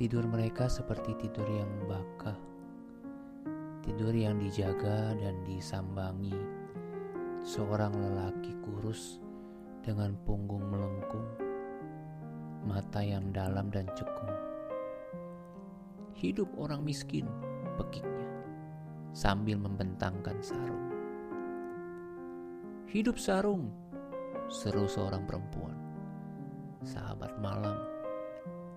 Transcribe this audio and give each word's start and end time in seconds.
Tidur 0.00 0.24
mereka 0.24 0.72
seperti 0.72 1.12
tidur 1.20 1.44
yang 1.44 1.68
baka 1.84 2.32
Tidur 3.84 4.16
yang 4.16 4.40
dijaga 4.40 5.12
dan 5.20 5.36
disambangi 5.44 6.32
Seorang 7.44 7.92
lelaki 7.92 8.56
kurus 8.64 9.20
dengan 9.84 10.16
punggung 10.24 10.64
melengkung 10.72 11.51
mata 12.62 13.02
yang 13.02 13.34
dalam 13.34 13.68
dan 13.70 13.90
cekung. 13.98 14.30
Hidup 16.14 16.46
orang 16.54 16.86
miskin, 16.86 17.26
pekiknya, 17.74 18.30
sambil 19.10 19.58
membentangkan 19.58 20.38
sarung. 20.38 20.86
Hidup 22.86 23.18
sarung, 23.18 23.74
seru 24.46 24.86
seorang 24.86 25.26
perempuan, 25.26 25.74
sahabat 26.86 27.34
malam 27.42 27.78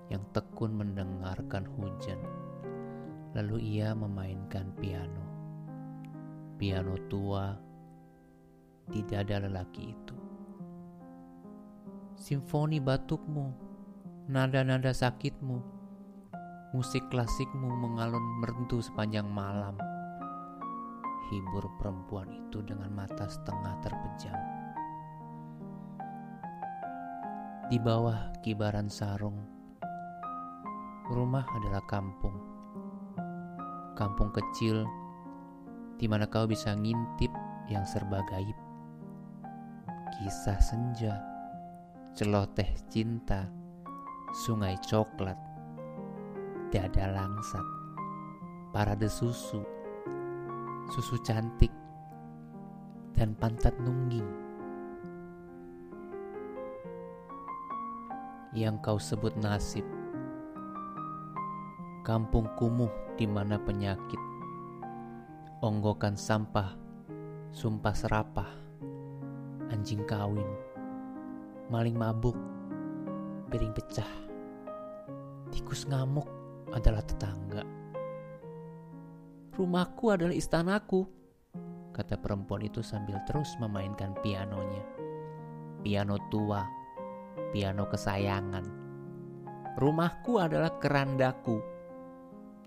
yang 0.10 0.22
tekun 0.34 0.74
mendengarkan 0.74 1.66
hujan. 1.78 2.18
Lalu 3.36 3.78
ia 3.78 3.92
memainkan 3.92 4.72
piano. 4.80 5.26
Piano 6.56 6.96
tua 7.12 7.52
di 8.88 9.04
dada 9.04 9.44
lelaki 9.44 9.84
itu. 9.92 10.18
Simfoni 12.16 12.80
batukmu 12.80 13.65
nada-nada 14.26 14.90
sakitmu, 14.90 15.62
musik 16.74 17.06
klasikmu 17.14 17.70
mengalun 17.78 18.26
merdu 18.42 18.82
sepanjang 18.82 19.30
malam. 19.30 19.78
Hibur 21.30 21.70
perempuan 21.78 22.34
itu 22.34 22.66
dengan 22.66 22.90
mata 22.90 23.30
setengah 23.30 23.74
terpejam. 23.86 24.40
Di 27.70 27.78
bawah 27.78 28.34
kibaran 28.42 28.90
sarung, 28.90 29.38
rumah 31.14 31.46
adalah 31.62 31.86
kampung. 31.86 32.38
Kampung 33.94 34.34
kecil 34.34 34.90
di 36.02 36.10
mana 36.10 36.26
kau 36.26 36.50
bisa 36.50 36.74
ngintip 36.74 37.30
yang 37.70 37.86
serba 37.86 38.26
gaib. 38.30 38.58
Kisah 40.18 40.58
senja, 40.62 41.14
celoteh 42.18 42.70
cinta, 42.90 43.50
sungai 44.36 44.76
coklat, 44.84 45.40
dada 46.68 47.08
langsat, 47.08 47.64
parade 48.76 49.08
susu, 49.08 49.64
susu 50.92 51.16
cantik, 51.24 51.72
dan 53.16 53.32
pantat 53.40 53.72
nungging. 53.80 54.28
Yang 58.52 58.76
kau 58.84 59.00
sebut 59.00 59.32
nasib, 59.40 59.88
kampung 62.04 62.52
kumuh 62.60 62.92
di 63.16 63.24
mana 63.24 63.56
penyakit, 63.56 64.20
onggokan 65.64 66.20
sampah, 66.20 66.76
sumpah 67.56 67.96
serapah, 67.96 68.52
anjing 69.72 70.04
kawin, 70.04 70.52
maling 71.72 71.96
mabuk, 71.96 72.36
piring 73.56 73.72
pecah 73.72 74.12
tikus 75.48 75.88
ngamuk 75.88 76.28
adalah 76.76 77.00
tetangga. 77.00 77.64
Rumahku 79.56 80.12
adalah 80.12 80.36
istanaku, 80.36 81.08
kata 81.96 82.20
perempuan 82.20 82.68
itu 82.68 82.84
sambil 82.84 83.16
terus 83.24 83.56
memainkan 83.64 84.12
pianonya. 84.20 84.84
Piano 85.80 86.20
tua, 86.28 86.68
piano 87.56 87.88
kesayangan. 87.88 88.68
Rumahku 89.80 90.36
adalah 90.36 90.76
kerandaku, 90.76 91.64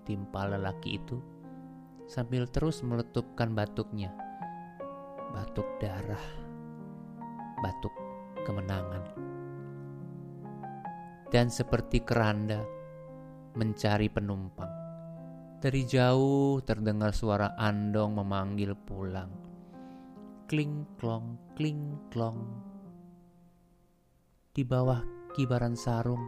timpal 0.09 0.57
lelaki 0.57 0.97
itu 0.97 1.21
sambil 2.09 2.49
terus 2.49 2.81
meletupkan 2.81 3.53
batuknya. 3.53 4.09
Batuk 5.37 5.69
darah, 5.77 6.25
batuk 7.61 7.93
kemenangan. 8.41 9.28
Dan 11.29 11.53
seperti 11.53 12.01
keranda, 12.01 12.65
mencari 13.53 14.09
penumpang. 14.09 14.69
Dari 15.61 15.85
jauh 15.85 16.57
terdengar 16.65 17.13
suara 17.13 17.53
andong 17.53 18.17
memanggil 18.17 18.73
pulang. 18.73 19.29
Kling 20.49 20.97
klong, 20.97 21.37
kling 21.53 22.09
klong. 22.09 22.41
Di 24.49 24.65
bawah 24.65 25.05
kibaran 25.37 25.77
sarung, 25.77 26.25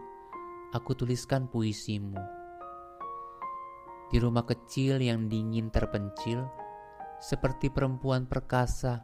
aku 0.70 0.94
tuliskan 0.94 1.50
puisimu. 1.50 2.22
Di 4.14 4.22
rumah 4.22 4.46
kecil 4.46 5.02
yang 5.02 5.26
dingin 5.26 5.74
terpencil, 5.74 6.46
seperti 7.18 7.74
perempuan 7.74 8.30
perkasa 8.30 9.02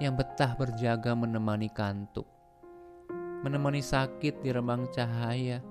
yang 0.00 0.16
betah 0.16 0.56
berjaga 0.56 1.12
menemani 1.12 1.68
kantuk, 1.68 2.24
menemani 3.40 3.80
sakit 3.80 4.44
di 4.44 4.52
remang 4.52 4.84
cahaya 4.92 5.64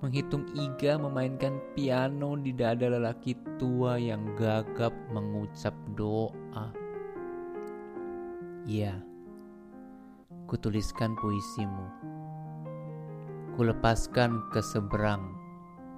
menghitung 0.00 0.48
iga 0.56 0.96
memainkan 0.96 1.60
piano 1.76 2.32
di 2.38 2.56
dada 2.56 2.88
lelaki 2.88 3.36
tua 3.60 4.00
yang 4.00 4.32
gagap 4.32 4.94
mengucap 5.12 5.76
doa. 5.92 6.72
Ya, 8.64 8.96
kutuliskan 10.48 11.12
puisimu. 11.20 11.86
Kulepaskan 13.60 14.40
ke 14.54 14.64
seberang 14.64 15.36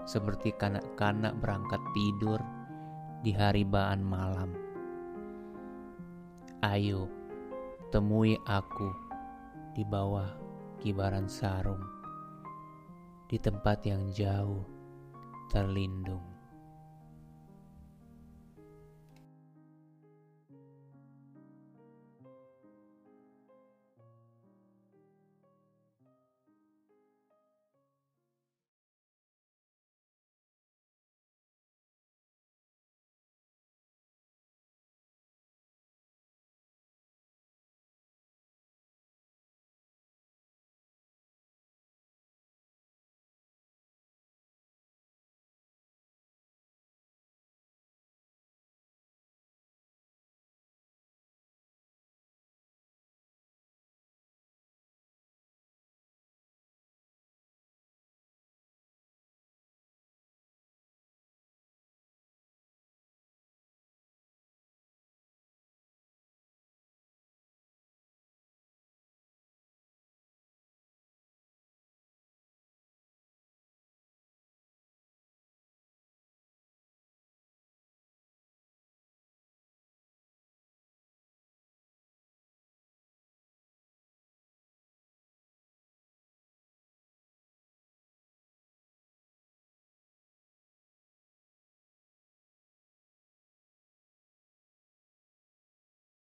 seperti 0.02 0.50
kanak-kanak 0.58 1.38
berangkat 1.38 1.78
tidur 1.94 2.42
di 3.22 3.30
hari 3.30 3.62
baan 3.62 4.02
malam. 4.02 4.50
Ayo, 6.66 7.06
temui 7.94 8.34
aku 8.50 8.90
di 9.78 9.86
bawah 9.86 10.51
kibaran 10.82 11.30
sarung 11.30 11.78
di 13.30 13.38
tempat 13.38 13.86
yang 13.86 14.10
jauh 14.10 14.66
terlindung. 15.46 16.31